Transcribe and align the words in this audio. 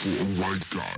For 0.00 0.08
a 0.08 0.26
white 0.40 0.70
guy. 0.70 0.89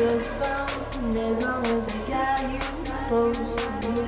Just 0.00 0.30
as 0.40 1.44
long 1.44 1.66
as 1.66 1.86
I 1.94 1.98
got 2.08 2.50
you 2.50 2.58
close 3.06 3.36
to. 3.36 3.99